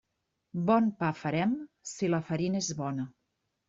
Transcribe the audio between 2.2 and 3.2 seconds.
farina és bona.